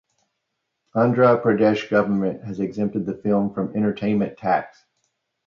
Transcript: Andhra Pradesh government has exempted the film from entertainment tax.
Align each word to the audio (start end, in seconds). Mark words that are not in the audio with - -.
Andhra 0.95 1.39
Pradesh 1.43 1.87
government 1.87 2.43
has 2.43 2.59
exempted 2.59 3.05
the 3.05 3.13
film 3.17 3.53
from 3.53 3.75
entertainment 3.77 4.35
tax. 4.35 4.83